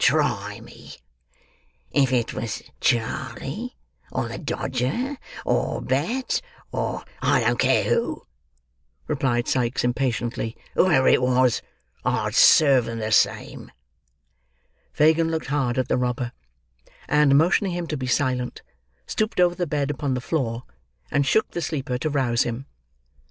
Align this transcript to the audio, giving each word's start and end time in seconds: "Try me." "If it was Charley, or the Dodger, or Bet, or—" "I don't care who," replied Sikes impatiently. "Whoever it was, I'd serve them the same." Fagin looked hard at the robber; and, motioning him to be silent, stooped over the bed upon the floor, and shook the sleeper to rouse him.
"Try 0.03 0.59
me." 0.61 0.93
"If 1.91 2.11
it 2.11 2.33
was 2.33 2.63
Charley, 2.79 3.77
or 4.11 4.27
the 4.29 4.39
Dodger, 4.39 5.17
or 5.45 5.79
Bet, 5.79 6.41
or—" 6.71 7.03
"I 7.21 7.41
don't 7.41 7.59
care 7.59 7.83
who," 7.83 8.25
replied 9.07 9.47
Sikes 9.47 9.83
impatiently. 9.83 10.57
"Whoever 10.73 11.07
it 11.07 11.21
was, 11.21 11.61
I'd 12.03 12.33
serve 12.33 12.85
them 12.85 12.97
the 12.97 13.11
same." 13.11 13.71
Fagin 14.91 15.29
looked 15.29 15.45
hard 15.53 15.77
at 15.77 15.87
the 15.87 15.97
robber; 15.97 16.31
and, 17.07 17.37
motioning 17.37 17.73
him 17.73 17.85
to 17.85 17.95
be 17.95 18.07
silent, 18.07 18.63
stooped 19.05 19.39
over 19.39 19.53
the 19.53 19.67
bed 19.67 19.91
upon 19.91 20.15
the 20.15 20.19
floor, 20.19 20.63
and 21.11 21.27
shook 21.27 21.51
the 21.51 21.61
sleeper 21.61 21.99
to 21.99 22.09
rouse 22.09 22.41
him. 22.41 22.65